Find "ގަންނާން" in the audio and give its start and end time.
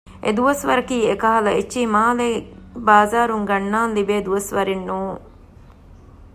3.49-3.93